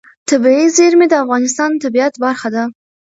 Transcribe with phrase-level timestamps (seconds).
[0.29, 2.63] طبیعي زیرمې د افغانستان د طبیعت برخه ده.